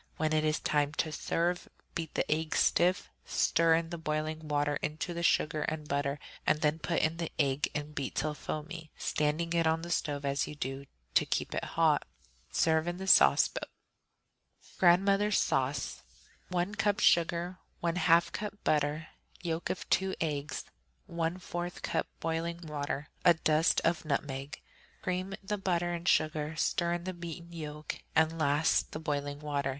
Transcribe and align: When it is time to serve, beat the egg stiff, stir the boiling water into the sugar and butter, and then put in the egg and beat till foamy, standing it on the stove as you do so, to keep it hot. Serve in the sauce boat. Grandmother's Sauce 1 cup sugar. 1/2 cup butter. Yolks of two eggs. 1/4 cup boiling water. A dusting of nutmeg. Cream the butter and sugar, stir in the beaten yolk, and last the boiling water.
When 0.17 0.33
it 0.33 0.43
is 0.43 0.59
time 0.59 0.93
to 0.93 1.11
serve, 1.11 1.69
beat 1.93 2.15
the 2.15 2.25
egg 2.27 2.55
stiff, 2.55 3.11
stir 3.23 3.79
the 3.83 3.99
boiling 3.99 4.47
water 4.47 4.77
into 4.77 5.13
the 5.13 5.21
sugar 5.21 5.61
and 5.61 5.87
butter, 5.87 6.17
and 6.47 6.61
then 6.61 6.79
put 6.79 7.03
in 7.03 7.17
the 7.17 7.31
egg 7.37 7.69
and 7.75 7.93
beat 7.93 8.15
till 8.15 8.33
foamy, 8.33 8.89
standing 8.97 9.53
it 9.53 9.67
on 9.67 9.83
the 9.83 9.91
stove 9.91 10.25
as 10.25 10.47
you 10.47 10.55
do 10.55 10.85
so, 10.85 10.89
to 11.13 11.25
keep 11.27 11.53
it 11.53 11.63
hot. 11.63 12.07
Serve 12.51 12.87
in 12.87 12.97
the 12.97 13.05
sauce 13.05 13.47
boat. 13.47 13.69
Grandmother's 14.79 15.37
Sauce 15.37 16.01
1 16.49 16.73
cup 16.73 16.99
sugar. 16.99 17.59
1/2 17.83 18.31
cup 18.31 18.55
butter. 18.63 19.09
Yolks 19.43 19.69
of 19.71 19.87
two 19.91 20.15
eggs. 20.19 20.65
1/4 21.07 21.79
cup 21.83 22.07
boiling 22.19 22.57
water. 22.63 23.07
A 23.23 23.35
dusting 23.35 23.85
of 23.85 24.03
nutmeg. 24.03 24.63
Cream 25.03 25.35
the 25.43 25.59
butter 25.59 25.93
and 25.93 26.07
sugar, 26.07 26.55
stir 26.55 26.93
in 26.93 27.03
the 27.03 27.13
beaten 27.13 27.53
yolk, 27.53 27.99
and 28.15 28.39
last 28.39 28.93
the 28.93 28.99
boiling 28.99 29.39
water. 29.39 29.69